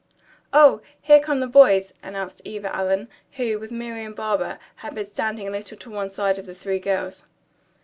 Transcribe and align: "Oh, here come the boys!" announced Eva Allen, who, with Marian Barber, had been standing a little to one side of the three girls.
"Oh, 0.51 0.81
here 0.99 1.19
come 1.19 1.41
the 1.41 1.45
boys!" 1.45 1.93
announced 2.01 2.41
Eva 2.43 2.75
Allen, 2.75 3.07
who, 3.33 3.59
with 3.59 3.69
Marian 3.69 4.13
Barber, 4.15 4.57
had 4.77 4.95
been 4.95 5.05
standing 5.05 5.47
a 5.47 5.51
little 5.51 5.77
to 5.77 5.91
one 5.91 6.09
side 6.09 6.39
of 6.39 6.47
the 6.47 6.55
three 6.55 6.79
girls. 6.79 7.25